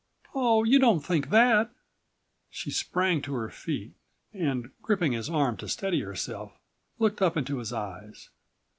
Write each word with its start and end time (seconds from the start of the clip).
"Oh, 0.33 0.63
you 0.63 0.79
don't 0.79 1.01
think 1.01 1.29
that!" 1.29 1.69
She 2.49 2.71
sprang 2.71 3.21
to123 3.21 3.33
her 3.35 3.49
feet 3.51 3.93
and, 4.33 4.71
gripping 4.81 5.11
his 5.11 5.29
arm 5.29 5.57
to 5.57 5.67
steady 5.69 5.99
herself, 5.99 6.53
looked 6.97 7.21
up 7.21 7.37
into 7.37 7.59
his 7.59 7.71
eyes. 7.71 8.31